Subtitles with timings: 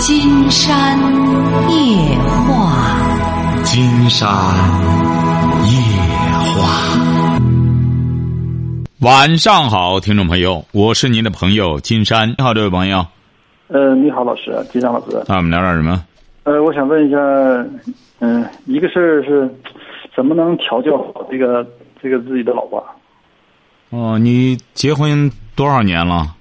[0.00, 0.96] 金山
[1.68, 4.28] 夜话，金山
[5.64, 5.72] 夜
[6.54, 6.98] 话。
[9.00, 12.28] 晚上好，听众朋友，我是您的朋友金山。
[12.30, 13.04] 你好，这位朋友。
[13.66, 15.20] 呃，你好，老师，金山老师。
[15.26, 16.04] 那我们聊点什么？
[16.44, 17.18] 呃，我想问一下，
[18.20, 19.52] 嗯、一个事儿是，
[20.14, 21.66] 怎么能调教好这个
[22.00, 22.86] 这个自己的老婆？
[23.90, 26.36] 哦，你结婚多少年了？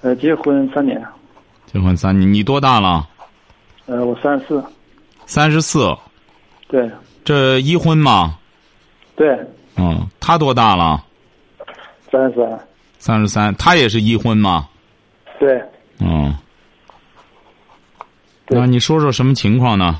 [0.00, 1.00] 呃，结婚三年，
[1.72, 3.08] 结婚三年，你多大了？
[3.86, 4.64] 呃，我三十四，
[5.24, 5.96] 三十四。
[6.68, 6.90] 对
[7.24, 8.38] 这一婚吗？
[9.16, 9.28] 对，
[9.76, 11.02] 嗯，他多大了？
[12.10, 12.60] 三十三，
[12.98, 13.54] 三十三。
[13.54, 14.68] 他也是一婚吗？
[15.38, 15.62] 对
[15.98, 16.34] 嗯。
[18.46, 19.98] 对那你说说什么情况呢？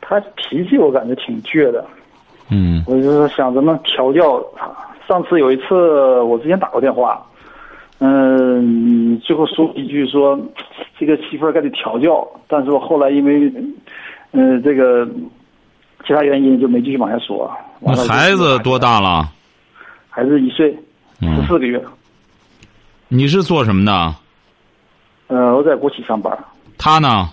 [0.00, 1.86] 他脾气我感觉挺倔的，
[2.48, 4.68] 嗯我就是想怎么调教他。
[5.06, 7.24] 上次有一次，我之前打过电话，
[8.00, 10.38] 嗯、你最后说一句说
[10.98, 13.52] 这个媳妇儿该得调教，但是我后来因为，
[14.30, 15.04] 呃，这个
[16.06, 17.50] 其他原因就没继续往下说。
[17.80, 18.78] 那孩子多？
[18.78, 19.32] 大了？
[20.08, 20.76] 孩子一岁，
[21.20, 21.82] 嗯十四个月。
[23.08, 24.14] 你是做什么的？
[25.26, 26.36] 呃，我在国企上班，
[26.76, 27.30] 他呢？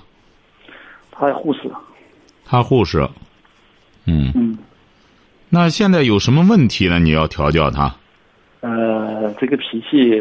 [1.12, 1.62] 他护士。
[2.44, 3.08] 他护士。
[4.06, 4.32] 嗯。
[4.36, 4.58] 嗯，
[5.50, 7.00] 那现在有什么问题呢？
[7.00, 7.96] 你要调教他。
[8.66, 10.20] 呃，这个脾气，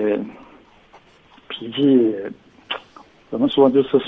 [1.48, 2.14] 脾气
[3.30, 3.70] 怎么说？
[3.70, 3.98] 就是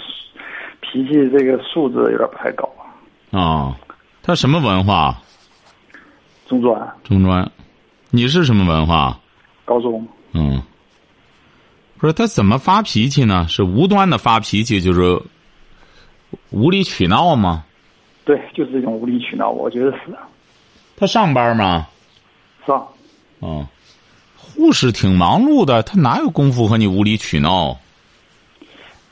[0.83, 2.71] 脾气这个素质有点不太高。
[3.31, 3.75] 啊、
[4.23, 5.17] 他什么文化？
[6.47, 7.51] 中专、中专。
[8.11, 9.19] 你是什么文化？
[9.65, 10.63] 高中，嗯。
[11.97, 13.47] 不是他怎么发脾气呢？
[13.49, 15.19] 是无端的发脾气，就是
[16.51, 17.65] 无理取闹吗？
[18.27, 20.15] 对，就是这种无理取闹，我觉得是
[20.95, 21.87] 他上班吗？
[22.67, 22.87] 上。
[23.41, 23.67] 嗯。
[24.57, 27.77] 护士挺忙碌的，他哪有功夫和你无理取闹？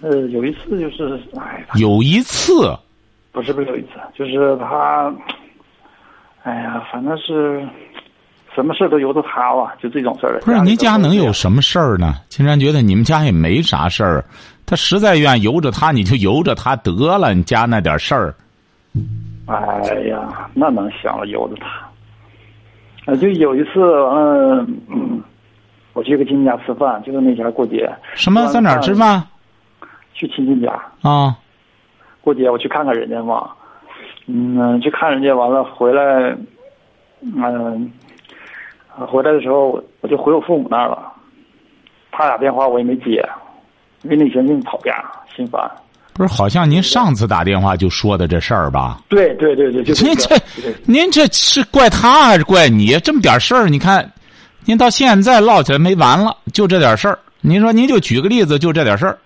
[0.01, 2.75] 呃，有一次就是，哎，他有一次，
[3.31, 5.15] 不是不是有一次，就是他，
[6.43, 7.67] 哎呀，反正是
[8.55, 10.41] 什么事都由着他吧，就这种事儿。
[10.41, 12.15] 不是您家能有什么事儿呢？
[12.29, 14.25] 竟然觉得你们家也没啥事儿，
[14.67, 17.35] 他实在愿由着他，你就由着他得了。
[17.35, 18.35] 你家那点事儿，
[19.47, 19.55] 哎
[20.09, 21.67] 呀，那能行了由着他。
[23.07, 25.23] 啊，就有一次，完了，嗯，
[25.95, 27.91] 我去个亲戚家吃饭，就是那前过节。
[28.15, 28.95] 什么在哪儿吃？
[28.95, 29.23] 饭
[30.13, 30.73] 去亲戚家
[31.03, 31.37] 啊？
[32.21, 33.49] 过节，我去看看人家嘛。
[34.27, 36.37] 嗯，去看人家完了回来，
[37.21, 37.91] 嗯、
[38.97, 41.13] 呃回来的时候我就回我父母那儿了。
[42.11, 43.27] 他俩电话我也没接，
[44.03, 45.05] 因为那前净吵架，
[45.35, 45.61] 心烦。
[46.13, 49.01] 不是，好像您上次打电话就说的这事儿吧？
[49.09, 50.37] 对对对对，就您这
[50.87, 52.97] 您这是怪他还是怪你？
[53.01, 54.09] 这么点事儿，你看，
[54.65, 57.19] 您到现在唠起来没完了，就这点事儿。
[57.41, 59.19] 您说，您就举个例子，就这点事儿。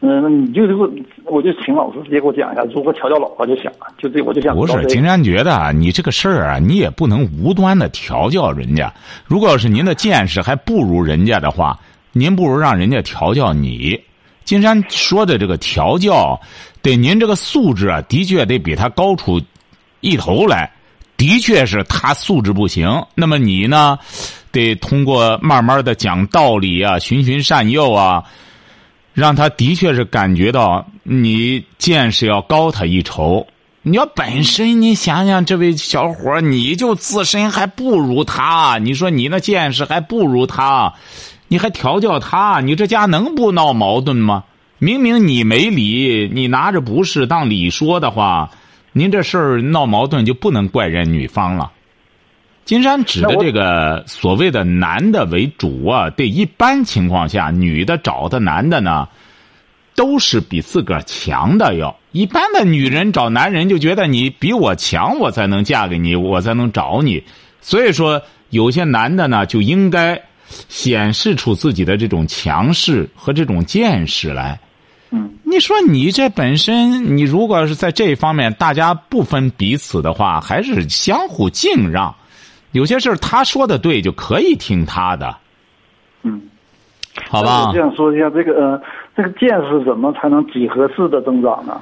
[0.00, 0.88] 嗯，那你就这个，
[1.24, 8.92] 我就请老师直接给我讲一下如何调教老婆就行了，就这我就想不是，金山觉得啊，你这个事儿啊，你也不能无端的调教人家。
[9.26, 11.78] 如果要是您的见识还不如人家的话，
[12.12, 13.98] 您不如让人家调教你。
[14.44, 16.38] 金山说的这个调教，
[16.82, 19.40] 对您这个素质啊，的确得比他高出
[20.00, 20.70] 一头来。
[21.16, 23.96] 的确是他素质不行，那么你呢，
[24.54, 28.24] 得通过慢慢的讲道理啊，循循善诱啊，
[29.12, 33.46] 让他的确是感觉到你见识要高他一筹。
[33.82, 40.94] 你要本身，你想想，这位小伙你就自身还不如他，你说你那见识还不如他，
[41.48, 44.44] 你还调教他，你这家能不闹矛盾吗？
[44.78, 48.50] 明明你没理，你拿着不是当理说的话，
[48.92, 51.70] 您这事儿闹矛盾就不能怪人女方了。
[52.64, 59.06] 金山指的这个所谓的男的为主啊，对一般情况下，女的找的男的呢，
[59.94, 61.94] 都是比自个儿强的要。
[62.12, 67.22] 一般的女人找男人就觉得你比我强，我才能嫁给你，我才能找你。
[67.60, 70.22] 所以说，有些男的呢，就应该
[70.68, 74.58] 显示出自己的这种强势和这种见识来。
[75.10, 82.14] 嗯，你说你这本身，你如果是在这一方面大家不分彼此的话，还是相互敬让。
[82.74, 85.36] 有些事儿他说的对，就可以听他的，
[86.24, 86.42] 嗯，
[87.30, 87.78] 好吧我这？
[87.78, 88.82] 样说一下，这个呃，
[89.16, 91.80] 这个见识怎么才能几何式的增长呢？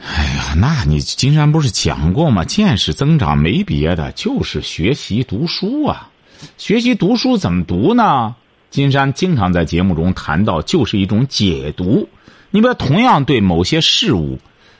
[0.00, 2.44] 哎呀，那你金山不是讲过吗？
[2.44, 6.08] 见识增长没别的，就是学习读书啊。
[6.56, 8.34] 学习读书怎么读呢？
[8.70, 12.08] 金山经常在节目中谈到，就是一种解读。
[12.50, 14.38] 你比如同样对某些事物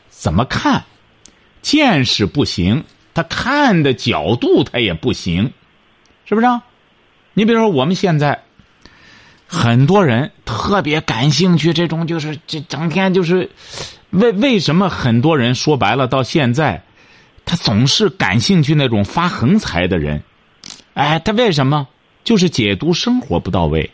[0.08, 0.84] 怎么看，
[1.62, 5.52] 见识不行，他看的角度他也不行，
[6.24, 6.62] 是不是啊？
[7.34, 8.42] 你比如说我们现在
[9.46, 13.50] 很多人特别感兴趣，这种就是这整天就是
[14.10, 16.82] 为为什么很多人说白了到现在，
[17.44, 20.22] 他总是感兴趣那种发横财的人，
[20.94, 21.88] 哎，他为什么？
[22.24, 23.90] 就是解读生活不到位。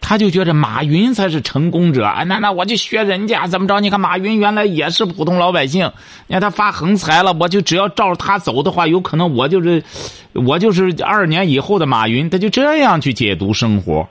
[0.00, 2.22] 他就觉得马云才是成功者啊！
[2.24, 3.78] 那那我就学人家怎么着？
[3.80, 5.92] 你看马云原来也是普通老百姓，
[6.26, 9.82] 你看他发横财了，我就只要照着他走的话，有可能我就是，
[10.32, 12.30] 我就是二年以后的马云。
[12.30, 14.08] 他就这样去解读生活，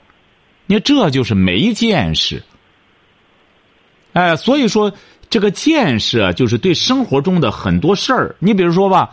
[0.66, 2.42] 你这就是没见识。
[4.12, 4.92] 哎，所以说
[5.28, 8.36] 这个见识啊，就是对生活中的很多事儿。
[8.38, 9.10] 你比如说吧，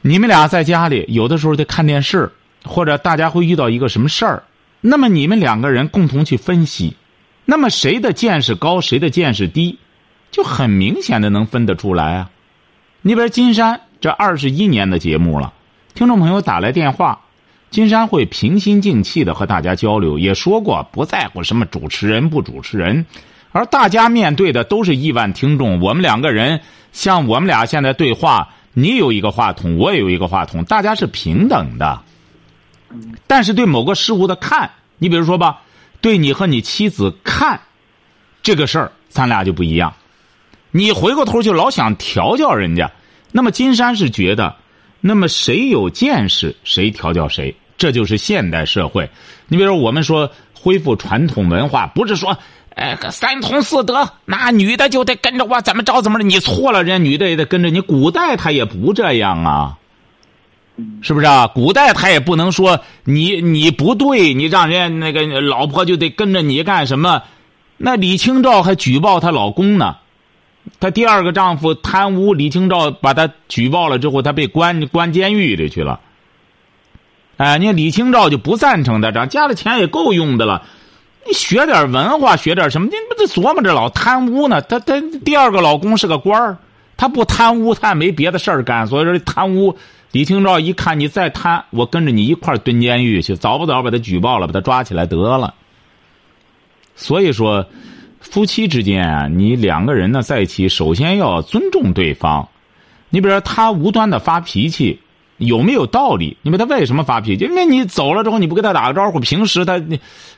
[0.00, 2.30] 你们俩在家里有的时候在看电视，
[2.64, 4.42] 或者大家会遇到一个什么事儿。
[4.84, 6.96] 那么你们两个人共同去分析，
[7.44, 9.78] 那么谁的见识高，谁的见识低，
[10.32, 12.30] 就很明显的能分得出来啊。
[13.00, 15.52] 你比如金山这二十一年的节目了，
[15.94, 17.20] 听众朋友打来电话，
[17.70, 23.06] 金山会平心静气的和大家交流，也说过不在乎什么主持人不主持人，
[23.52, 25.80] 而大家面对的都是亿万听众。
[25.80, 32.02] 我们两个人像我们俩现在对话，你有一个话筒，我也有一个话筒，大家是平等的。
[33.26, 35.60] 但是对某个事物的看，你比如说吧，
[36.00, 37.60] 对你和你妻子看
[38.42, 39.92] 这个事儿，咱俩就不一样。
[40.70, 42.90] 你回过头就老想调教人家，
[43.30, 44.56] 那么金山是觉得，
[45.00, 49.10] 那么谁有见识谁调教谁，这就是现代社会。
[49.48, 52.36] 你比如说，我们说恢复传统文化，不是说，
[52.74, 57.80] 哎，三从四德，那女的就得跟着我怎么着怎么着，你错了，人家女的也得跟着你。
[57.80, 59.76] 古代他也不这样啊。
[61.02, 61.46] 是不是啊？
[61.46, 67.22] 古代他也不能说你你不对，你让人家那个老婆就得跟着你干什么？
[67.76, 69.96] 那李清照还举报她老公呢，
[70.78, 75.98] 她第二个丈夫贪污，李清照把他举报了之后，他被关关监狱里去了。
[77.38, 80.62] 哎，你看李清照就不赞成他这，家里钱也够用的了，
[81.26, 82.86] 你学点文化，学点什么？
[82.86, 84.62] 你不得琢磨着老贪污呢？
[84.62, 86.58] 他他第二个老公是个官儿，
[86.96, 89.76] 他不贪污，他也没别的事儿干，所以说贪污。
[90.12, 95.54] 李清照一看你再贪，我跟着你一块蹲监狱去，早不早把他举报了，把他抓起来得了。
[96.94, 97.66] 所以说，
[98.20, 102.46] 夫妻之间啊，你两个人呢在一起，首先要尊重对方。
[103.08, 105.00] 你比如说，他无端的发脾气，
[105.38, 106.36] 有没有道理？
[106.42, 107.46] 你问他为什么发脾气？
[107.46, 109.82] 因为你走了之后，你不跟他打个招呼，平时他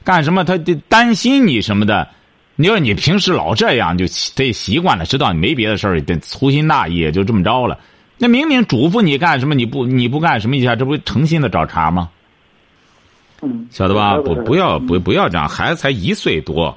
[0.05, 0.44] 干什么？
[0.44, 0.56] 他
[0.88, 2.09] 担心你什么的。
[2.55, 4.05] 你说你平时老这样，就
[4.37, 7.77] 得习惯了，知道你没别的事儿，得粗心大意，也就这么着了。
[8.25, 12.09] 那明明嘱咐你干什么，你不你不干什么一下，这不诚心的找茬吗？
[13.43, 14.17] 嗯，晓得吧？
[14.17, 16.75] 不不要不不要这样，孩子才一岁多，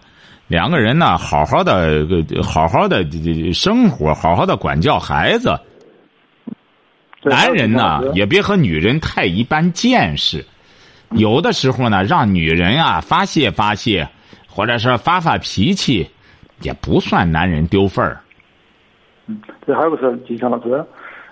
[0.49, 2.05] 两个人呢，好好的
[2.43, 3.01] 好好的
[3.53, 5.57] 生活，好好的管教孩子。
[7.23, 10.45] 男人呢，也别和女人太一般见识，
[11.11, 14.05] 有的时候呢，让女人啊发泄发泄，
[14.49, 16.05] 或者是发发脾气，
[16.59, 18.19] 也不算男人丢份儿。
[19.27, 20.83] 嗯，这还有个事，金强老师。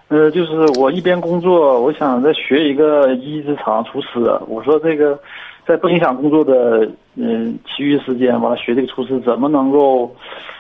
[0.07, 4.19] 呃，就是我一边工作，我想再学一个一技之长，厨师。
[4.47, 5.19] 我说这个，
[5.65, 10.15] 在不影响工作的嗯其余时间，完了学这个厨师，怎么能够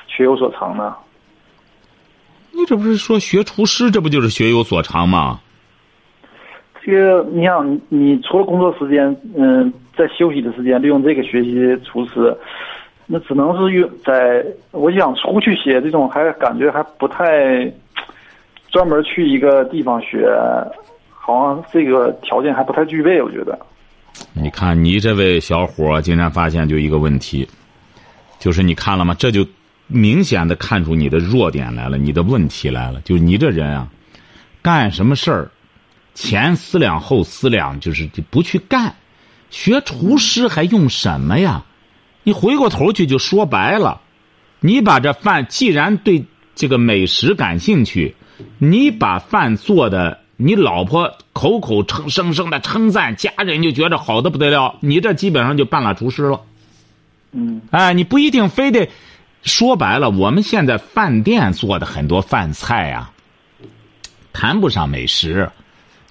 [0.07, 0.95] 学有所长呢？
[2.51, 5.39] 你这不是说学厨师，这不就是学有所长吗？
[6.83, 12.35] 这个，你想，你除了工作时间，嗯，在休息的时间，利用这个学习厨师，
[13.05, 17.71] 那只能是用在我想出去写这种，还感觉还不太。
[18.75, 20.27] 专门去一个地方学，
[21.09, 23.57] 好像这个条件还不太具备，我觉得。
[24.33, 27.47] 你看，你这位小伙竟然发现就一个问题，
[28.37, 29.15] 就是你看了吗？
[29.17, 29.47] 这就
[29.87, 32.99] 明显的看出你的弱点来了，你的问题来了。
[33.05, 33.87] 就你这人啊，
[34.61, 35.49] 干什么事儿，
[36.13, 38.93] 前思量后思量，就是不去干。
[39.49, 41.63] 学厨师还用什么呀？
[42.23, 44.01] 你回过头去就说白了，
[44.59, 48.13] 你把这饭既然对这个美食感兴趣。
[48.57, 54.75] 你把饭做的，你老婆口口称声声的称赞，家人就觉得好的不得了。
[54.81, 56.41] 你这基本上就半拉厨师了。
[57.31, 58.89] 嗯，哎，你不一定非得
[59.43, 60.09] 说白了。
[60.09, 63.09] 我们现在饭店做的很多饭菜呀，
[64.33, 65.49] 谈不上美食。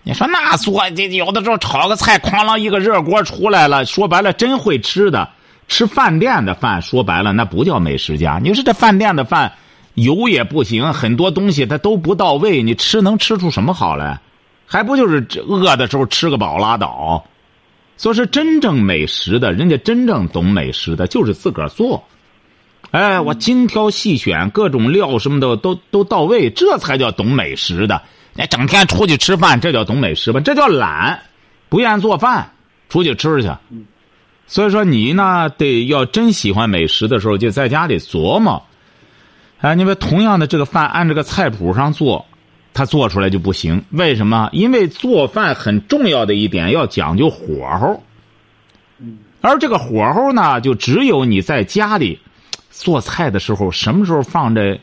[0.02, 5.28] 你说那做这有的时候炒个菜，哐啷一个热锅出来了，说白了真会吃的，
[5.68, 8.38] 吃饭店的饭，说白了那不叫美食家。
[8.42, 9.52] 你说这饭店的饭。
[9.94, 14.20] 油也不行，很多东西它都不到位，你吃能吃出什么好来？
[14.66, 17.24] 还不就是饿的时候吃个饱拉倒？
[17.96, 22.02] 所以说，真正美食的，人家真正懂美食的，就是自个儿做。
[22.90, 28.02] 哎，我精挑细选，各种料什么的都都到位，这才叫懂美食的。
[28.34, 30.40] 那整天出去吃饭，这叫懂美食吧？
[30.40, 31.22] 这叫懒，
[31.68, 32.50] 不愿做饭，
[32.88, 33.50] 出去吃去。
[34.46, 38.60] 所以说你呢，得要真喜欢美食的时候，就在家里琢磨。
[39.64, 42.26] 哎，你们同样的这个饭按这个菜谱上做，
[42.74, 43.82] 他做出来就不行。
[43.92, 44.50] 为什么？
[44.52, 48.02] 因为做饭很重要的一点要讲究火候。
[49.40, 52.20] 而这个火候呢，就只有你在家里
[52.70, 54.78] 做菜的时候，什么时候放这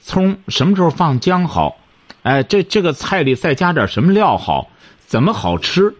[0.00, 1.76] 葱，什么时候放姜好。
[2.22, 4.70] 哎，这这个菜里再加点什么料好，
[5.06, 5.94] 怎么好吃？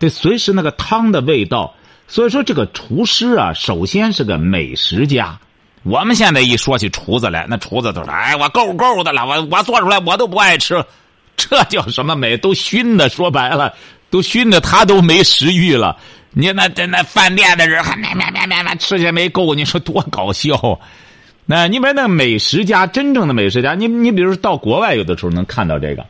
[0.00, 1.76] 得随时那个汤的味道。
[2.08, 5.38] 所以说，这个厨师啊，首先是个美食家。
[5.82, 10.84] 我们现在一说起厨子来，那厨子都说：“哎，我够够的了，我我做出来我都不爱吃，
[11.38, 12.36] 这叫什么美？
[12.36, 13.72] 都熏的，说白了，
[14.10, 15.96] 都熏的他都没食欲了。
[16.32, 20.78] 你那那那饭店的人还咩咩咩咩咩吃些没够，你说多搞笑？
[21.46, 26.04] 那你们那美食家，真正的美食家，你你比如说到国外，有的时候能看到这个，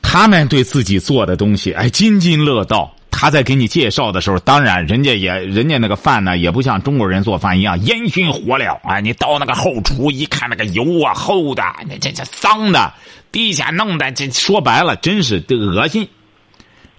[0.00, 8.98] 他们对自己做的东西哎津津乐道。”他在给你介绍的时候，当然人家也人家那个饭呢，也不像中国人做饭一样烟熏火燎啊！
[8.98, 12.92] 你到那个后厨一看，那个油啊厚的，那这这脏的，
[13.30, 16.08] 地下弄的，这说白了真是这恶心。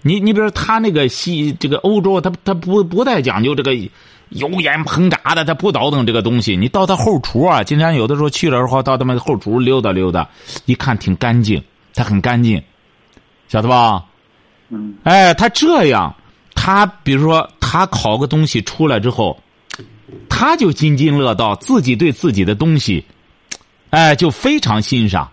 [0.00, 3.74] 你你比如他那个西这个欧洲，他他不不太讲究这个
[4.30, 6.56] 油烟烹炸的，他不倒腾这个东西。
[6.56, 10.28] 你到他后厨啊，经常有的时候去了之后，到他们后厨溜达溜达，
[10.64, 11.62] 一看挺干净，
[11.94, 12.60] 他很干净，
[13.48, 14.02] 晓得吧？
[14.68, 16.14] 嗯，哎，他这样，
[16.54, 19.40] 他比如说他烤个东西出来之后，
[20.28, 23.04] 他就津津乐道，自己对自己的东西，
[23.90, 25.30] 哎，就非常欣赏。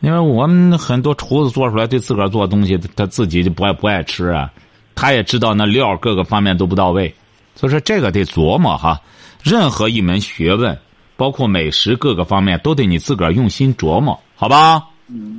[0.00, 4.50] 因为我们很多厨子做出来对自个儿做的东西，他自己就不爱不爱吃啊。
[4.94, 7.14] 他也知道那料各个方面都不到位，
[7.54, 9.00] 所以说这个得琢磨哈。
[9.42, 10.78] 任何一门学问，
[11.16, 14.82] 包括美食各个方面，都得你自个儿用心琢磨，好吧？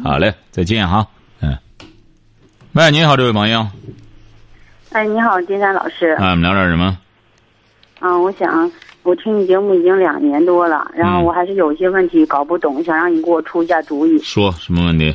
[0.04, 1.08] 好嘞，再见哈。
[2.74, 3.68] 喂，你好，这位朋友。
[4.94, 6.12] 哎，你好，金山老师。
[6.12, 6.98] 啊，我们聊点什么？
[8.00, 8.72] 嗯，我想，
[9.04, 14.18] 我听你节目已经两年多了，然后我还是有一些问题搞不懂，想让你给我出一下主意。
[14.20, 15.14] 说什么问题？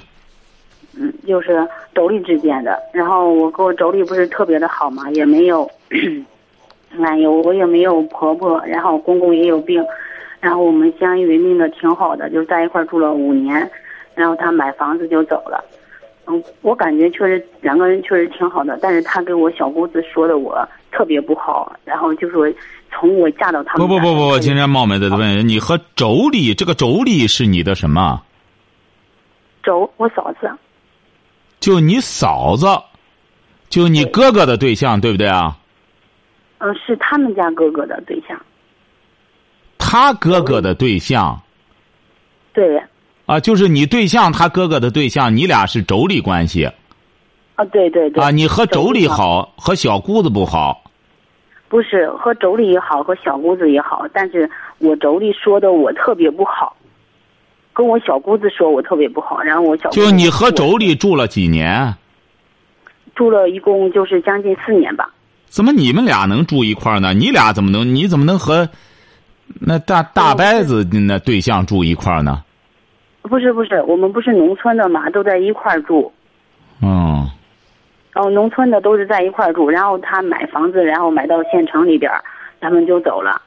[0.99, 2.79] 嗯，就是妯娌之间的。
[2.93, 5.67] 然后我跟我妯娌不是特别的好嘛，也没有，
[7.03, 9.83] 哎呦，我也没有婆婆，然后公公也有病，
[10.41, 13.71] 然后我们相依为命的挺好的，就在一块住了五年，
[14.15, 15.65] 然后他买房子就走了。
[16.29, 22.53] 嗯，我感觉确实两个人确实挺好的，但是他跟我小姑子说的我特别不好，然后就说
[22.91, 28.23] 从我嫁到他们不不不不，今天冒昧的问你和妯娌这个妯娌是你的什么？
[29.63, 30.51] 妯，我嫂子。
[31.61, 32.67] 就你嫂子，
[33.69, 35.57] 就你哥哥的对象，对不对啊？
[36.59, 38.37] 嗯，是他们家哥哥的对象。
[39.79, 41.41] 他哥哥的对象。
[42.53, 42.83] 对。
[43.27, 46.65] 啊，就是你对象他哥哥的对象，你俩是妯娌关系。
[47.57, 48.23] 啊，对对对。
[48.23, 50.83] 啊，你和妯娌好，和小姑子不好。
[51.69, 56.77] 不是和妯娌也好，和小姑子也好，但是我妯娌说的我特别不好，
[57.73, 61.93] 跟我小姑子说我特别不好，然后我小就你和妯娌住了几年？
[63.17, 65.11] 住了一共就是将近四年吧。
[65.47, 67.13] 怎么你们俩能住一块儿呢？
[67.15, 67.95] 你俩怎么能？
[67.95, 68.69] 你怎么能和
[69.59, 72.45] 那大大伯子那对象住一块儿呢？
[73.27, 76.13] 不是不是，我们不是农村的嘛，都在一块儿住。
[76.83, 77.27] 嗯。
[78.15, 82.23] 哦，农村的都是在一块儿住，然后他买房子，然后买到县城里边儿，
[82.61, 83.43] 他们就走了。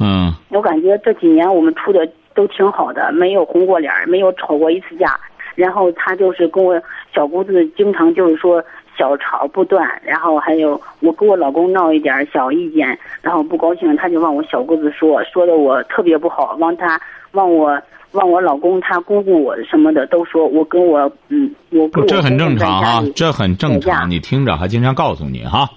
[0.00, 0.32] 嗯。
[0.50, 5.18] 我感觉这几年我们处的都挺好的，没有红过脸没有吵过一次架。
[5.54, 6.80] 然后他就是跟我
[7.14, 8.62] 小姑子经常就是说
[8.96, 17.00] 小吵不断，然后还有我跟我老公闹一点小意见，然后不高兴，他就往我小姑子说，说的我特别不好，往他。
[17.32, 17.80] 往我
[18.12, 24.10] 往我老公他姑姑我什么的都说我跟我嗯我跟我这很正常啊，这很正常。
[24.10, 25.68] 你听着，还经常告诉你哈。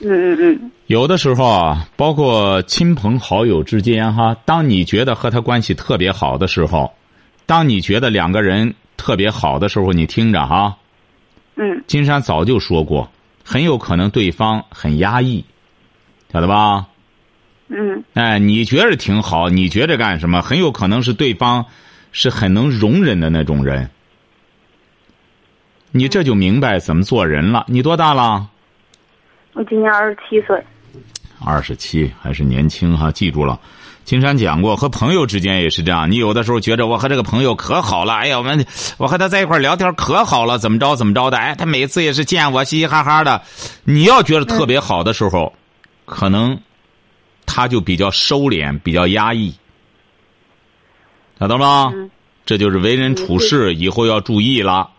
[0.00, 0.70] 嗯嗯嗯。
[0.86, 6.92] 有的时候啊，包括亲朋好友之间哈，当你觉得和他关系特别好的时候，
[7.46, 10.76] 当你觉得两个人特别好的时候，你听着哈。
[11.56, 11.82] 嗯。
[11.86, 13.10] 金山早就说过，
[13.44, 15.44] 很有可能对方很压抑，
[16.32, 16.86] 晓得吧？
[17.68, 19.48] 嗯，哎，你觉着挺好？
[19.50, 20.40] 你觉着干什么？
[20.40, 21.66] 很有可能是对方
[22.12, 23.90] 是很能容忍的那种人。
[25.90, 27.64] 你这就明白怎么做人了。
[27.68, 28.48] 你多大了？
[29.52, 30.62] 我今年二十七岁。
[31.44, 33.12] 二十七还是年轻哈？
[33.12, 33.60] 记住了，
[34.04, 36.10] 金山讲过，和朋友之间也是这样。
[36.10, 41.36] 你有的时候觉着我和这个朋友可好了，哎呀，我们我和他在一块聊天可好了，怎么着怎么着的？
[41.36, 43.42] 哎，他每次也是见我嘻嘻哈哈的。
[43.84, 45.52] 你要觉得特别好的时候，
[46.06, 46.58] 可能。
[47.48, 49.52] 他就比较收敛，比较压抑，
[51.40, 51.92] 晓得吗？
[52.44, 54.90] 这就是为人处事以后要注意了。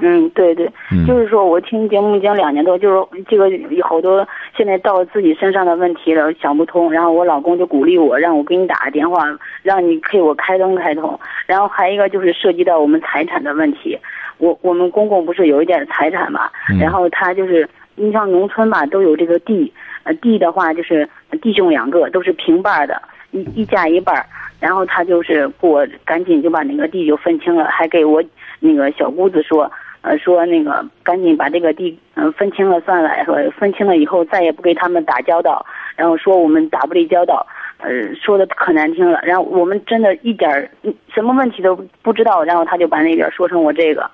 [0.00, 6.90] 嗯，对对，嗯就是说我听节目已经两年多，就是这个有好多现在到自己身上的问题了，想不通。
[6.90, 9.24] 然后我老公就鼓励我，让我给你打个电话，
[9.62, 11.18] 让你给我开通开通。
[11.46, 13.96] 然后还一个就是涉及到我们财产的问题，
[14.38, 19.72] 我我们公公不是有一点财产嘛，嗯然后他就是你像农村吧，都有这个地，
[20.02, 23.00] 呃，地的话就是弟兄两个都是平半儿的，
[23.30, 24.26] 一一家一半儿。
[24.60, 28.22] 然后他就是给我赶紧就把那个地就分清了，还给我
[28.60, 37.46] 那个小姑子说，呃，说那个赶紧把这个地嗯、分清了算了，说分清了以后再也不给他们打交道，然后说我们打不离交道，
[37.78, 39.20] 呃，说的可难听了。
[39.22, 40.70] 然后我们真的一点儿
[41.12, 44.10] 什么问题都不知道，然后他就把那边说成我这个，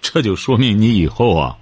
[0.00, 1.56] 这就说明你以后啊，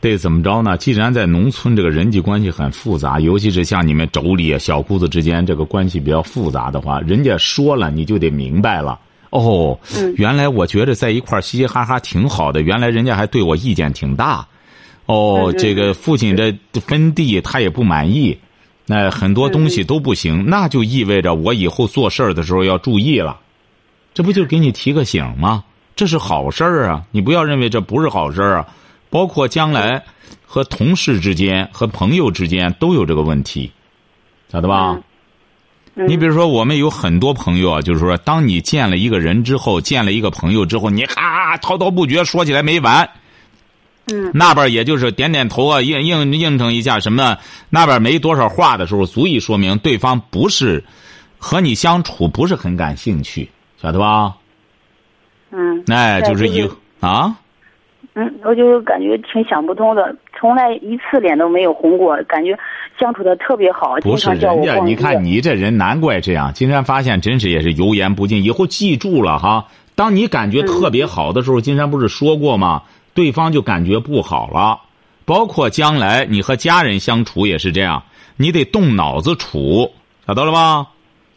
[0.00, 0.76] 得怎么着呢？
[0.78, 8.98] 既然在农村这个人际关系很复杂，尤其是像你们妯娌、小姑子之间这个关系比较复杂的话，人家说了你就得明白了。
[9.28, 14.46] 哦，嗯原来我觉得在一块儿嘻嘻哈哈挺好的，原来人家还对我意见挺大。
[15.06, 18.38] 哦，这个父亲这分地他也不满意，
[18.86, 23.38] 那很多东西都不行，那就意味着我以后做事儿的时候要注意了。
[24.14, 25.62] 这不就给你提个醒吗？
[25.94, 27.02] 这是好事儿啊！
[27.10, 28.66] 你不要认为这不是好事儿啊。
[29.10, 30.02] 包括将来
[30.46, 33.70] 和同事之间、和朋友之间都有这个问题，
[34.50, 34.92] 晓得吧？
[35.96, 43.10] 嗯你比如说，我们有很多朋友啊，就是说，当你见了一个人之后，见了一个朋友之后，你哈滔滔不绝说起来没完，
[44.06, 47.36] 嗯那边也就是点点头啊，应应应承一下什么，
[47.68, 50.84] 那边没多少话的时候，足以说明对方不是
[51.38, 53.50] 和你相处不是很感兴趣，
[53.82, 54.36] 晓得吧？
[55.50, 57.36] 嗯，哎，就是以就是啊，
[58.14, 62.58] 嗯，我就感觉挺想不通的，从来一次脸都没有红过，感觉
[62.98, 66.52] 相处的特别好，不是人家，你看你这人难怪这样。
[66.52, 69.68] 金山发现真是也是油盐不进，以后记住了哈。
[69.94, 72.82] 当你感觉特别好的时候，金山不是说过吗？
[73.14, 74.80] 对方就感觉不好了。
[75.24, 78.02] 包括将来你和家人相处也是这样，
[78.36, 79.92] 你得动脑子处，
[80.26, 80.88] 晓得了吧？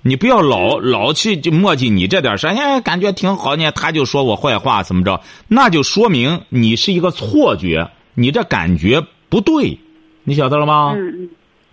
[0.03, 9.79] 你不要老老去就磨叽你这点事儿，哎，感觉挺好呢，他就说我坏话怎么着，那就说明你是一个错觉，你这感觉不对，
[10.23, 10.93] 你晓得了吗？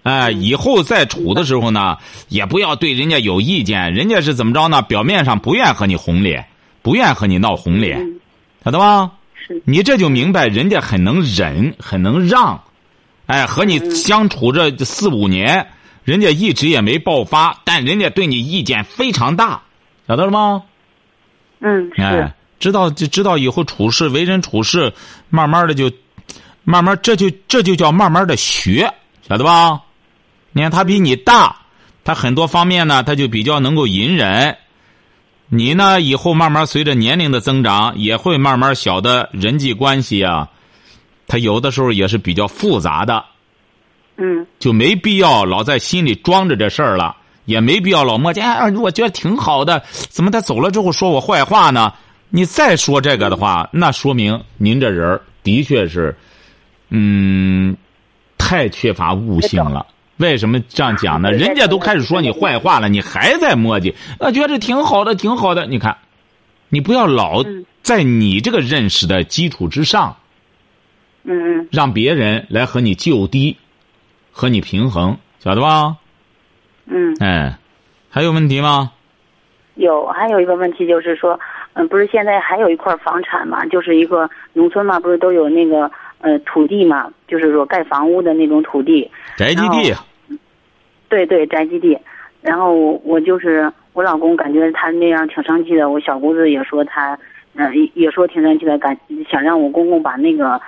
[0.05, 3.93] 哎，以后再处的时候呢，也不要对人家有意见。
[3.93, 4.81] 人家是怎么着呢？
[4.81, 6.47] 表面上不愿和你红脸，
[6.81, 8.21] 不愿和你闹红脸，嗯，
[8.65, 9.11] 晓得吧？
[9.35, 12.63] 是，你这就明白人家很能忍，很能让。
[13.27, 15.67] 哎，和你相处这四五年，
[16.11, 19.63] 人家一直也没爆发，但人家对你意见非常大，
[20.09, 20.65] 晓得了吗？
[21.61, 24.93] 嗯是哎，，知道就知道以后处事为人处事，
[25.29, 25.89] 慢慢的就，
[26.65, 28.93] 慢慢这就这就叫慢慢的学，
[29.29, 29.83] 晓得吧？
[30.51, 31.55] 你看他比你大，
[32.03, 34.57] 他很多方面呢，他就比较能够隐忍。
[35.49, 40.49] 你呢，以后慢慢随着年龄的增长，也会慢慢晓得人际关系啊，
[41.29, 43.25] 他有的时候也是比较复杂的，
[44.21, 48.43] 嗯就没必要老在心里装着这事儿了，也没必要老磨叽。
[48.43, 51.93] 哎，我觉得挺好的，怎么他走了之后说我坏话呢？
[52.29, 56.15] 你再说这个的话，那说明您这人的确是，
[56.91, 57.77] 嗯，
[58.39, 59.87] 太缺乏悟性了。
[60.19, 61.33] 为什么这样讲呢？
[61.33, 65.67] 人家都开始说你坏话了，你还在磨叽，啊，觉得挺好的，挺好的。
[65.67, 65.97] 你看，
[66.69, 70.15] 你不要老嗯在你这个认识的基础之上，
[71.25, 73.57] 嗯嗯让别人来和你就低，
[74.41, 75.99] 和你平衡，晓得吧？
[76.87, 77.59] 嗯，哎，
[78.09, 78.91] 还有问题吗？
[79.75, 81.39] 有还有一个问题就是说，
[81.75, 85.91] 嗯，不是现在还有一块房产嘛，就是一个农村嘛，不是都有那个
[86.23, 89.95] 呃土地嘛，就是说盖房屋的那种土地，宅基地，
[91.11, 91.99] 对对，宅基地。
[92.41, 95.91] 然后我我就是我老公，感觉他那样挺生气的。
[95.91, 97.19] 我小姑子也说他，
[97.57, 98.97] 嗯、也也说挺生气的，感
[99.31, 100.59] 想让我公公把那个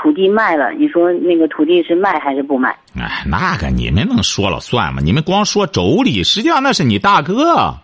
[0.00, 0.70] 土地卖了。
[0.72, 2.70] 你说那个土地是卖还是不卖？
[2.96, 5.00] 哎，那个你们能说了算吗？
[5.04, 7.74] 你们光说妯娌，实际上那是你大哥。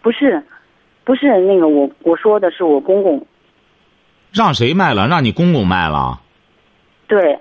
[0.00, 0.42] 不是，
[1.04, 3.26] 不是那个我我说的是我公公。
[4.32, 5.06] 让谁卖了？
[5.06, 6.20] 让你公公卖了？
[7.06, 7.38] 对，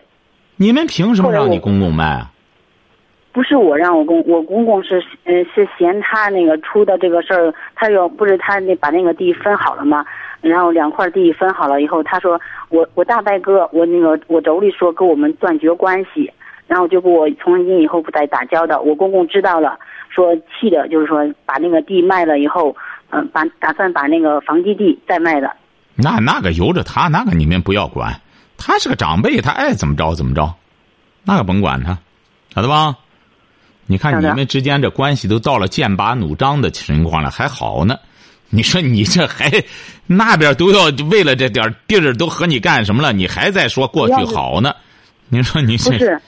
[0.58, 2.32] 你们凭什么让你公公卖啊？
[3.34, 10.04] 不是我让我公，我公公是嗯是嫌他那个出的这个事儿，他要不是他那把那个地分好了吗？
[10.42, 16.32] 然后两块地分好了以后，他说我我大伯哥，我那个我妯娌说跟我们断绝关系，
[16.68, 18.80] 然后就跟我从今以后不再打交道。
[18.82, 19.78] 我公公知道了，
[20.10, 22.76] 说气的就是说把那个地卖了以后，
[23.10, 25.56] 嗯、把打算把那个房基地再卖了。
[25.96, 28.14] 那那个由着他，那个你们不要管。
[28.58, 30.54] 他是个长辈，他爱怎么着怎么着，
[31.24, 31.98] 那个甭管他，
[32.54, 32.96] 晓得吧？
[33.90, 37.98] 你看你们之间这关系都到了剑拔弩张的情况了，还好呢。
[38.50, 39.52] 你说你这还
[40.06, 43.12] 那边都要为了这点地儿都和你干什么了？
[43.12, 44.74] 你还在说过去好呢？
[45.30, 46.22] 你说你不是，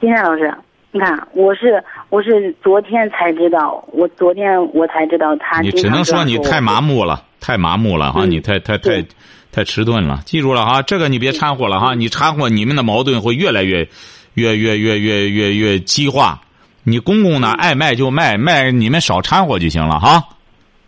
[0.00, 0.54] 金山老师，
[0.92, 5.60] 你看我是我是昨天才知道，我昨天我才知道他。
[5.60, 8.24] 你只能说你太麻木了，太麻木了哈！
[8.24, 9.04] 你太太太
[9.50, 10.82] 太迟钝了，记住了哈！
[10.82, 11.94] 这个你别掺和了哈！
[11.94, 13.88] 你掺和，你们的矛盾会越来越
[14.34, 16.40] 越越越越越越激化。
[16.84, 20.22] 你公公呢，爱卖就卖，卖你们少掺和就行了哈。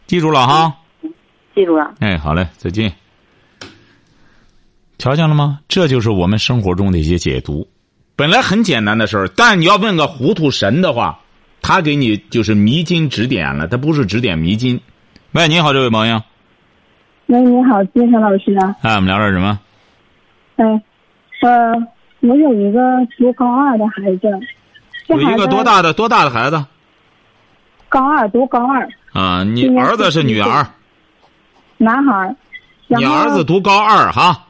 [0.06, 0.72] 记住了哈，
[1.54, 1.94] 记住了。
[2.00, 2.92] 哎，好嘞，再见。
[4.98, 5.60] 瞧见了吗？
[5.68, 7.66] 这就是我们生活中的一些解读。
[8.14, 11.18] 本来很简单的事儿，但你要问个糊涂神的话，
[11.60, 14.80] 他给你就是迷津指点了，他不是指点迷津。
[15.32, 16.22] 喂，你好，这位朋友。
[17.26, 18.74] 喂，你好，金山老师啊。
[18.82, 19.58] 哎，我们聊点什么？
[20.56, 20.64] 哎，
[21.42, 21.74] 呃，
[22.20, 22.80] 我有一个
[23.18, 24.28] 读高二的孩子。
[25.08, 26.64] 有一个多大的多大的孩子？
[27.88, 28.88] 高二，读高二。
[29.16, 30.66] 啊，你儿子是女儿？
[31.78, 32.36] 男孩。
[32.88, 34.46] 你儿子读高二哈？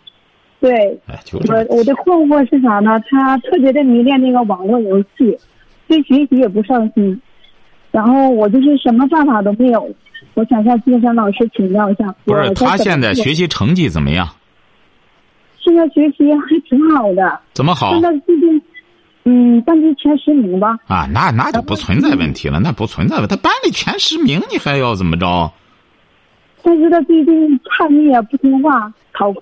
[0.61, 0.73] 对。
[1.07, 3.01] 哎我我的困惑是啥呢？
[3.09, 5.39] 他特别的迷恋那个网络游戏，
[5.87, 7.21] 对学习也不上心。
[7.93, 9.89] 然后我就是什么办法都没有，
[10.35, 12.13] 我想向金山老师请教一下。
[12.25, 14.29] 不是他现在学习成绩怎么样？
[15.61, 17.41] 现在学习还挺好的。
[17.53, 17.93] 怎么好？
[17.93, 18.61] 现在最近。
[19.29, 20.79] 嗯，班级前十名吧。
[20.87, 23.27] 啊，那那就不存在问题了，那不存在了。
[23.27, 25.53] 他班里前十名，你还要怎么着？
[26.63, 29.41] 但是他最近叛逆啊，不听话，考课。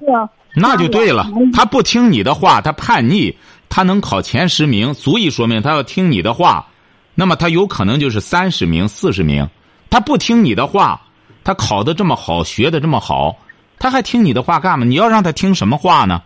[0.57, 3.37] 那就对了，他不听你的话，他叛逆，
[3.69, 6.67] 他能考前十名，足以说明他要听你的话。
[7.15, 9.47] 那么他有可能就是三十名、四十名。
[9.91, 11.01] 他不听你的话，
[11.45, 13.37] 他考的这么好，学的这么好，
[13.79, 14.87] 他还听你的话干嘛？
[14.87, 16.23] 你要让他听什么话呢？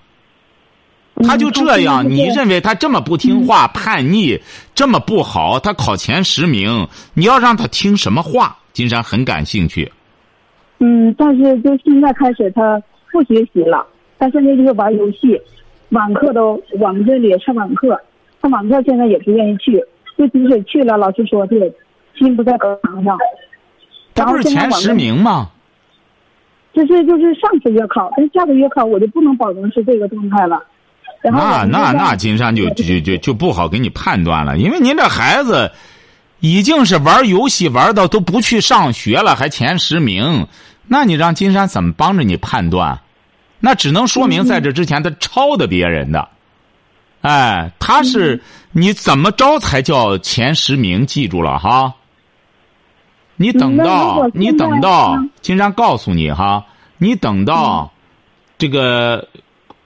[1.25, 4.41] 他就这样，你认为他这么不听话、叛逆，
[4.75, 5.59] 这么不好？
[5.59, 8.57] 他考前十名，你要让他听什么话？
[8.73, 9.91] 金山很感兴趣。
[10.79, 13.85] 嗯，但是就现在开始，他不学习了，
[14.19, 15.41] 他现在就是玩游戏，
[15.89, 18.01] 网课都我们这里上网课，
[18.41, 19.83] 他网课现在也不愿意去，
[20.17, 21.57] 就即使去了，老师说的
[22.17, 23.19] 心不在课堂上。
[24.15, 25.51] 他不是前十名吗？
[26.73, 30.63] 就是就是上次月考，但下个月考我就不能保证是这个状态了。
[31.21, 35.73] 那那那金山就就就就不好给你判断了，因为您这孩子
[36.39, 40.47] 已经是玩游戏玩到都不去上学了，还前十名，
[40.87, 43.01] 那你让金山怎么帮着你判断？
[43.59, 46.29] 那只能说明在这之前他抄的别人的，
[47.23, 51.05] 哎，他是你怎么着才叫前十名？
[51.05, 51.95] 记住了哈。
[53.35, 56.65] 你等到你等到金山告诉你哈，
[56.97, 57.93] 你等到
[58.57, 59.29] 这个。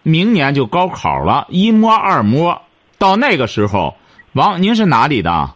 [0.02, 2.60] 明年就高考了，一模二模，
[2.98, 3.94] 到那个时候，
[4.32, 5.50] 王，您是哪里的？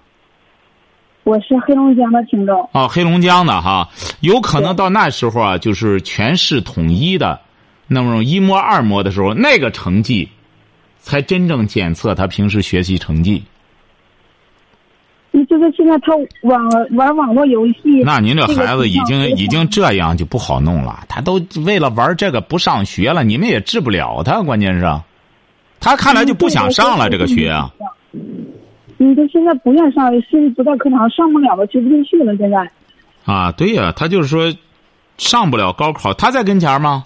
[1.25, 2.69] 我是黑龙江的听众。
[2.73, 3.89] 哦，黑龙江的哈，
[4.21, 7.41] 有可能到那时候啊，就是全市统一的，
[7.89, 10.29] 那么一模二模的时候，那个成绩，
[10.99, 13.43] 才真正检测他平时学习成绩。
[15.37, 16.17] 你就是现在他
[16.49, 21.01] 网玩网络游戏，那您这孩子已经已经这样就不好弄了。
[21.11, 24.41] 他都为了玩这个不上学了，你们也治不了他。
[24.41, 24.87] 关键是，
[25.79, 27.71] 他看来就不想上了这个学啊。
[28.97, 32.35] 你他现在不愿上，心里不在课堂，上不了了，学不进去了。
[32.39, 32.71] 现在。
[33.27, 34.51] 啊，对呀，他就是说，
[35.19, 36.15] 上不了高考。
[36.15, 37.05] 他在跟前吗？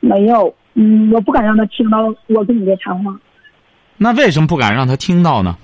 [0.00, 3.18] 没有，嗯，我不敢让他听到我跟你的谈话。
[3.96, 5.56] 那为什么不敢让他听到呢？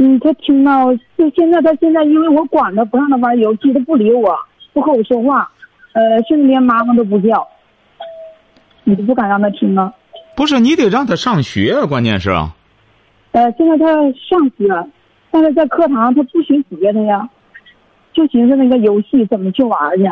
[0.00, 4.32] 嗯，他听到就现在，他现在因为我管他，不让他玩游戏，他不理我，
[4.72, 5.50] 不和我说话，
[5.92, 7.46] 呃，甚至连妈妈都不叫。
[8.84, 9.92] 你都不敢让他听啊？
[10.36, 12.30] 不是，你得让他上学啊，关键是。
[13.32, 14.90] 呃，现在他上学，
[15.32, 17.28] 但是在课堂他不学习呀，他呀，
[18.12, 20.04] 就寻思那个游戏怎么去玩去，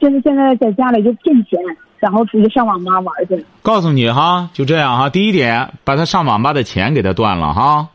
[0.00, 1.58] 就是现在在家里就骗钱，
[2.00, 3.46] 然后出去上网吧玩去。
[3.62, 5.08] 告诉你哈，就这样哈。
[5.08, 7.88] 第一点，把他上网吧的钱给他断了哈。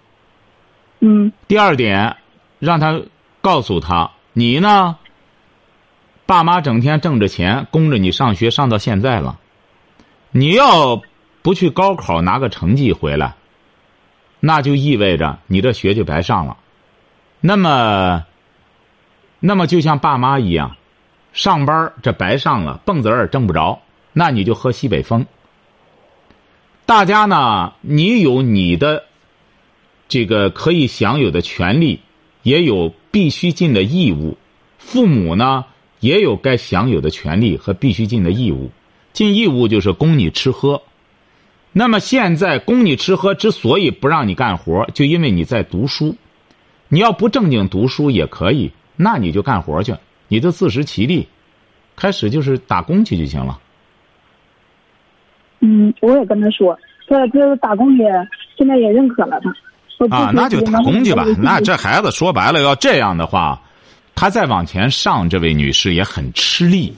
[1.05, 2.15] 嗯，第二点，
[2.59, 3.01] 让他
[3.41, 4.95] 告诉他，你呢，
[6.25, 9.37] 爸妈整天挣着钱供着你上学，上到现在了，
[10.31, 11.01] 你要
[11.41, 13.33] 不去高考拿个成绩回来，
[14.39, 16.55] 那就意味着你这学就白上了。
[17.41, 18.23] 那么，
[19.41, 20.77] 那么就像爸妈一样，
[21.33, 23.81] 上班这白上了，蹦子儿挣不着，
[24.13, 25.25] 那你就喝西北风。
[26.85, 29.03] 大家呢，你有你的。
[30.13, 31.99] 这个可以享有的权利，
[32.43, 34.37] 也有必须尽的义务。
[34.77, 35.65] 父母呢，
[36.01, 38.69] 也有该享有的权利和必须尽的义务。
[39.11, 40.83] 尽义务就是供你吃喝。
[41.71, 46.15] 那么现在供你吃喝之所以不让你干活，就因为你在读书。
[46.89, 49.95] 你要不正经读书也可以，那你就干活去，
[50.27, 51.27] 你就自食其力。
[51.95, 53.59] 开始就是打工去就行了。
[55.61, 58.05] 嗯，我也跟他说，他这打工也
[58.55, 59.51] 现在也认可了他。
[60.09, 61.25] 啊，那就打工去吧。
[61.37, 63.61] 那这孩子说白了，要这样的话，
[64.15, 66.95] 他再往前上，这位女士也很吃力。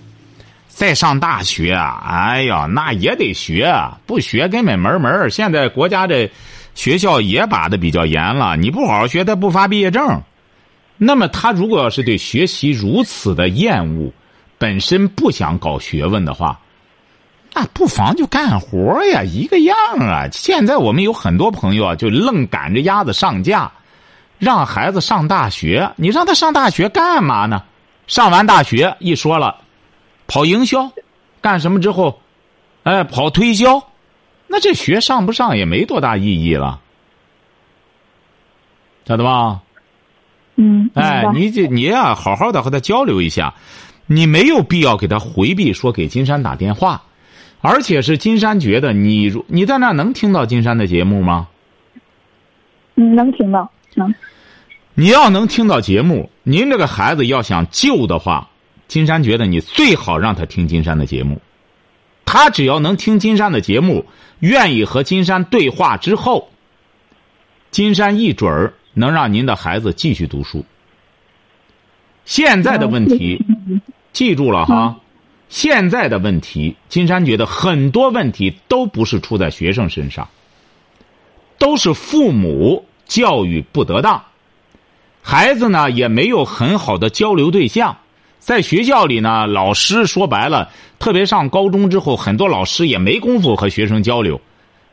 [0.67, 6.29] 再上大学啊，哎呀，那也得学啊，不学根本门门儿现在国家这
[6.73, 10.21] 学校也把的比较严了，你不好好学，他不发毕业证。
[10.97, 14.11] 那么他如果要是对学习如此的厌恶，
[14.57, 16.59] 本身不想搞学问的话，
[17.55, 20.27] 那不妨就干活呀，一个样啊。
[20.29, 23.71] 现在我们有很多朋友啊，就愣赶着鸭子上架，
[24.37, 25.89] 让孩子上大学。
[25.95, 27.63] 你让他上大学干嘛呢？
[28.07, 29.55] 上完大学一说了，
[30.27, 30.91] 跑营销，
[31.39, 32.19] 干什么之后，
[32.83, 33.81] 哎，跑推销，
[34.47, 36.81] 那这学上不上也没多大意义了，
[39.07, 39.61] 晓得吧？
[40.57, 43.53] 嗯，哎你这你呀、好好的和他交流一下，
[44.07, 47.01] 你没有必要给他回避说给金山打电话，
[47.65, 51.47] 而且是金山觉得你如你在那能听到金山的节目吗？
[52.93, 54.13] 嗯能听到能。
[54.93, 58.49] 你要能听到节目，您这个孩子要想救的话，
[58.87, 61.41] 金山觉得你最好让他听金山的节目。
[62.23, 64.05] 他只要能听金山的节目，
[64.39, 66.49] 愿意和金山对话之后，
[67.71, 70.63] 金山一准儿能让您的孩子继续读书。
[72.25, 73.43] 现在的问题，
[74.13, 74.97] 记住了哈，
[75.49, 80.27] 现在的问题，金山觉得很多问题都不是出在学生身上，
[81.57, 84.23] 都是父母教育不得当。
[85.21, 87.97] 孩子呢也没有很好的交流对象，
[88.39, 94.39] 在学校里呢，老师说白了，特别上高中之后，很多老师也没工夫和学生交流，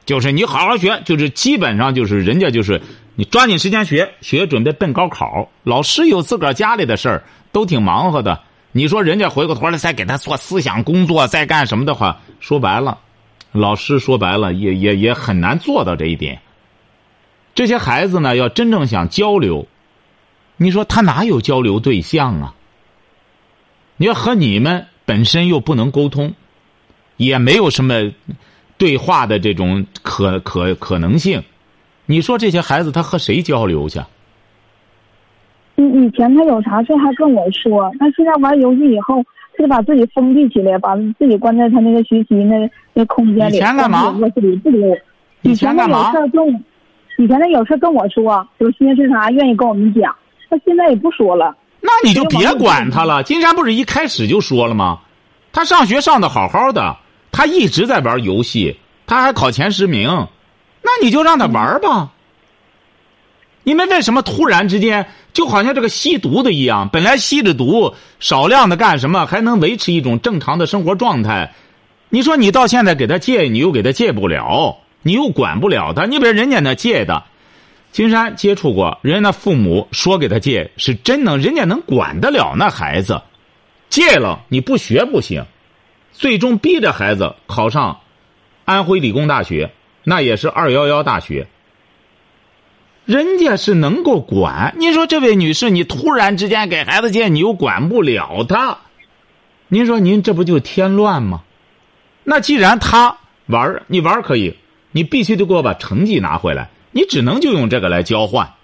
[0.05, 2.81] 就是你好好学，就是基本上就是人家就是
[3.15, 5.51] 你抓紧时间学，学准备奔高考。
[5.65, 8.41] 老师有自个儿家里的事儿，都挺忙活的。
[8.72, 12.98] 你说人家回过头来再给他做思想工作，再干什么的话，说白了，
[13.52, 16.40] 老师说白了也也也很难做到这一点。
[17.54, 19.68] 这些孩子呢，要真正想交流。
[20.56, 22.54] 你说他哪有交流对象啊？
[23.98, 26.35] 你要和你们本身又不能沟通，
[27.18, 28.11] 也没有什么
[28.78, 31.42] 对话的这种可可可能性。
[32.06, 34.00] 你说这些孩子他和谁交流去？
[35.76, 39.24] 嗯，以前他有啥事还跟我说，他现在玩游戏以后，
[39.56, 44.96] 他就把自己封闭起来，把自己关在他那个学习那那空间里，以前干嘛关在卧室里不理我。
[45.42, 46.52] 以以前他有前干嘛事儿跟我，
[47.18, 50.14] 以前他有事儿跟我说，有心事啥愿意跟我们讲，
[50.48, 51.56] 他现在也不说了。
[51.80, 53.22] 那你就别管他了。
[53.24, 55.00] 金山不是一开始就说了吗？
[55.52, 56.96] 他上学上的好好的，
[57.32, 60.08] 他一直在玩游戏，他还考前十名，
[60.82, 62.12] 那你就让他玩吧。
[63.64, 66.88] 你们为什么突然之间就好像这个吸毒的一样？
[66.90, 71.55] 本来吸着毒，少量的干什么还能维持一种正常的生活状态？
[72.11, 76.05] 你说你到现在给他戒，你又给他戒不了，你又管不了他。
[76.05, 77.25] 你比如人家那戒的，
[77.90, 83.23] 金山接触过，人家那父母说给他戒，是真能，人家能管得了那孩子。
[83.88, 85.45] 戒了你不学不行，
[86.12, 88.01] 最终逼着孩子考上
[88.66, 89.73] 安徽理工大学，
[90.05, 91.47] 那也是二幺幺大学。
[93.12, 98.79] 人家是能够管，您说这位女士，你突然之间给孩子戒，你又管不了他，
[99.68, 101.42] 您说您这不就添乱吗？
[102.25, 104.57] 那既然他玩儿，你玩儿可以，
[104.92, 108.55] 你必须得给我把成绩拿回来，你只能就用这个来交换。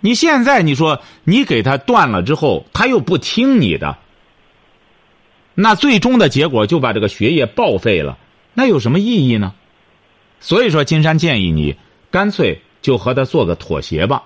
[0.00, 3.98] 你现在你说你给他断了之后，他又不听你的，
[5.54, 8.16] 那最终的结果就把这个学业报废了，
[8.54, 9.52] 那有什么意义呢？
[10.40, 11.76] 所以说，金山建议你
[12.10, 14.24] 干脆就和他做个妥协吧。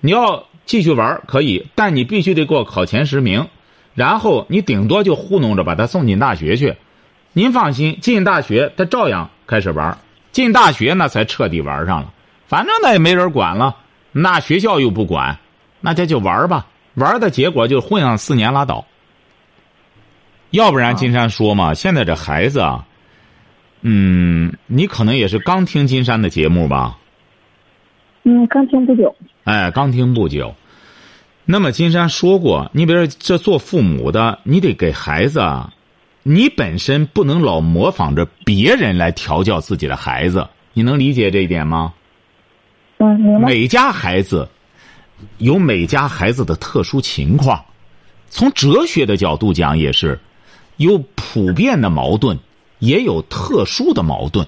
[0.00, 3.48] 你要继续玩可以，但你必须得给我考前十名，
[3.94, 6.76] 然后你顶多就糊弄着把他送进大学去。
[7.32, 9.96] 您放心，进大学他照样开始玩
[10.32, 12.12] 进大学那才彻底玩上了。
[12.46, 13.76] 反正那也没人管了，
[14.12, 15.38] 那学校又不管，
[15.80, 16.66] 那这就玩吧。
[16.92, 18.84] 玩的结果就混上四年拉倒。
[20.50, 22.84] 要不然金山说嘛，现在这孩子啊，
[23.80, 26.98] 嗯，你可能也是刚听金山的节目吧？
[28.24, 29.14] 嗯，刚听不久。
[29.44, 30.54] 哎，刚听不久。
[31.44, 35.74] 那么金山说过，你比如说这做父母的，你得给孩子啊，
[36.22, 41.92] 你本身不能老模仿着别人来调教自己的孩子，你能理解这一点吗？
[42.96, 43.42] 嗯。
[43.42, 44.48] 每家孩子
[45.36, 47.62] 有每家孩子的特殊情况，
[48.30, 50.18] 从哲学的角度讲也是
[50.78, 52.38] 有普遍的矛盾，
[52.78, 54.46] 也有特殊的矛盾。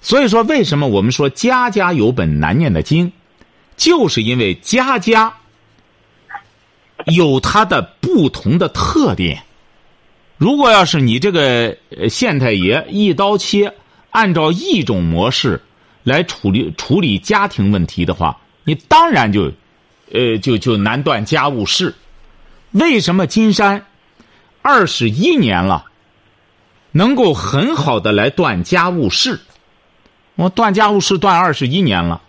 [0.00, 3.12] 所以说，为什么我们说家家有本难念的经，
[3.76, 5.34] 就是因为家家
[7.06, 9.42] 有它的不同的特点。
[10.38, 11.76] 如果要是你这个
[12.08, 13.74] 县太爷一刀切，
[14.10, 15.60] 按照一种模式
[16.02, 19.52] 来处理处理家庭问题的话，你当然就，
[20.12, 21.94] 呃，就就难断家务事。
[22.70, 23.84] 为什么金山
[24.62, 25.84] 二十一年了，
[26.92, 29.38] 能够很好的来断家务事？
[30.34, 32.22] 我断家务事断二十一年了。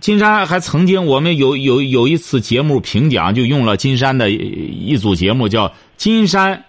[0.00, 6.64] 金山还曾经，我们有有有一次节目评奖，就用了金山的一组节目，叫“金山，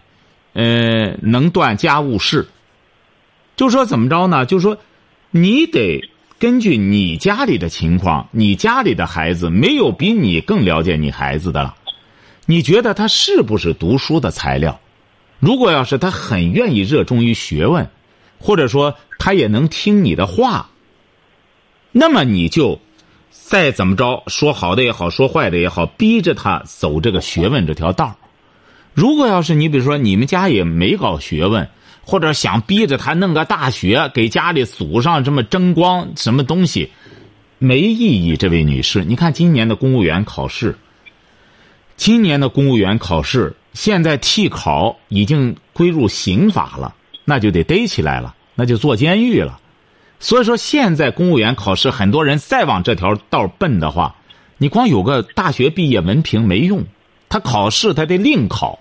[0.53, 2.47] 呃，能断家务事”。
[3.57, 4.45] 就说怎么着呢？
[4.45, 4.77] 就说
[5.31, 6.01] 你得
[6.39, 11.75] 根据你家里的情况，你家里的孩子没有比你更了解你孩子的了。
[12.45, 14.79] 你觉得他是不是读书的材料？
[15.39, 17.89] 如果要是他很愿意热衷于学问，
[18.39, 20.69] 或者说他也能听你的话，
[21.91, 22.79] 那么你就。
[23.47, 28.15] 再怎么着，说好的也好，说坏的也好，逼着他走这个学问这条道
[28.95, 31.69] 如果要是你比如说你们家也没搞学问，
[32.01, 36.89] 或者想逼着他弄个大学，给家里祖上这么争光什么东西，
[37.59, 38.35] 没意义。
[38.35, 40.75] 这位女士，你看今年的公务员考试，
[41.97, 49.59] 今年的公务员考试现在替考已经归入刑法了，那就得逮起来了，那就坐监狱了。
[50.19, 54.15] 所以说，现在公务员考试，很多人再往这条道奔的话，
[54.57, 56.85] 你光有个大学毕业文凭没用，
[57.27, 58.79] 他考试他得另考，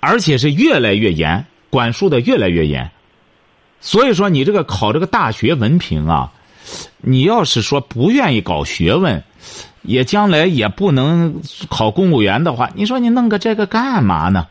[0.00, 2.90] 而且是越来越严，管束的越来越严。
[3.80, 6.32] 所以说，你这个考这个大学文凭啊，
[6.98, 9.24] 你要是说不愿意搞学问，
[9.82, 14.46] 也将来也不能考公务员的话，你说你弄个这个干嘛呢？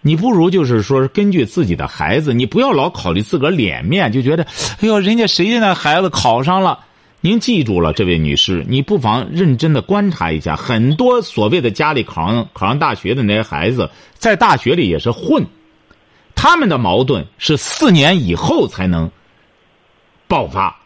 [0.00, 4.44] 你不如就是说，根据自己的孩子，你不要老考虑自个儿脸面，就觉得，
[4.80, 6.78] 哎呦，人家谁家那孩子考上了？
[7.20, 15.44] 您记住了，这位女士，你不妨认真的观察一下，很多所谓的家里考上考上大学的那些孩子，在大学里也是混，
[16.36, 19.10] 他们的矛盾是四年以后才能
[20.28, 20.76] 爆发，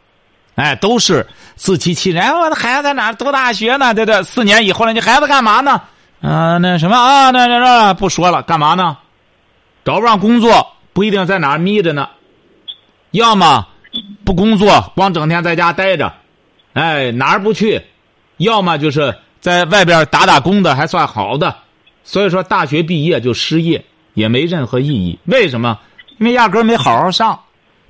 [0.54, 2.26] 哎，都是自欺欺人。
[2.32, 3.92] 我的孩子在哪读大学呢？
[3.92, 5.82] 对对，四年以后了，你孩子干嘛呢？
[6.22, 8.96] 啊，那什么啊，那那那不说了，干嘛呢？
[9.84, 12.08] 找不上工作，不一定在哪儿眯着呢。
[13.10, 13.66] 要么
[14.24, 16.12] 不工作，光整天在家待着，
[16.72, 17.80] 哎，哪儿不去；
[18.36, 21.56] 要么就是在外边打打工的，还算好的。
[22.04, 25.18] 所以说，大学毕业就失业，也没任何意义。
[25.24, 25.78] 为什么？
[26.18, 27.40] 因为压根没好好上。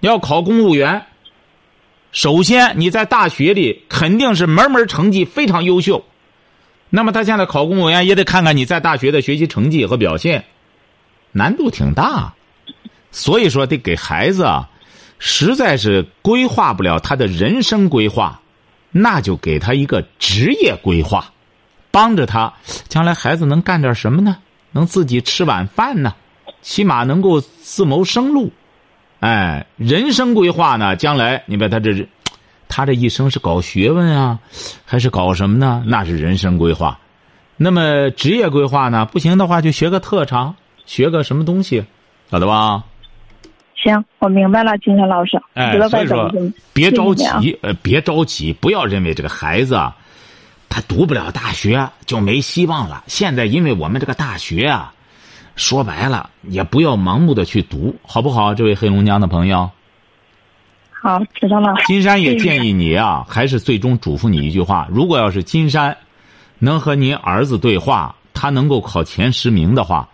[0.00, 1.06] 要考公务员，
[2.10, 6.04] 首先你在大学里肯定是门门成绩非常优秀。
[6.90, 10.44] 那么他现在考公务员也得看看你在大学的学习成绩和表现，
[11.32, 12.32] 难度挺大，
[13.10, 14.68] 所以说得给孩子啊，
[15.18, 18.40] 实在是规划不了他的人生规划，
[18.90, 21.32] 那就给他一个职业规划，
[21.90, 22.52] 帮着他
[22.88, 24.36] 将来孩子能干点什么呢？
[24.70, 26.14] 能自己吃晚饭呢？
[26.60, 28.52] 起码能够自谋生路，
[29.20, 30.94] 哎，人生规划呢？
[30.94, 32.06] 将来你把他这。
[32.74, 34.38] 他这一生是搞学问啊，
[34.86, 35.84] 还是搞什么呢？
[35.86, 36.98] 那是人生规划。
[37.58, 39.04] 那么职业规划呢？
[39.04, 41.84] 不行的话，就学个特长，学个什么东西，
[42.30, 42.82] 晓得吧？
[43.76, 45.40] 行，我明白了，金山老师。
[45.54, 46.30] 哎，所以说
[46.72, 49.96] 别着急，呃，别着急，不要认为这个孩子啊，
[50.68, 53.02] 他读不了大学就没希望了。
[53.08, 54.94] 现在因为我们这个大学啊，
[55.56, 58.54] 说白了，也不要盲目的去读，好不好？
[58.54, 59.68] 这位黑龙江的朋友。
[60.90, 61.74] 好，知道了。
[61.86, 65.96] 金山也建议你啊，还是最终嘱咐你一句话：如果要是金山
[66.60, 70.08] 能和您儿子对话，他能够考前十名的话，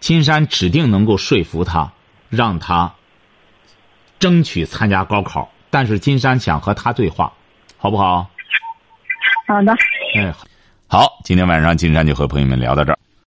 [0.00, 1.92] 金山指定能够说服他，
[2.28, 2.94] 让他
[4.18, 5.50] 争取参加高考。
[5.70, 7.32] 但是金山想和他对话，
[7.76, 8.30] 好不好？
[9.46, 9.72] 好的。
[10.14, 10.32] 哎，
[10.86, 12.98] 好，今天晚上金山就和朋友们聊到这儿。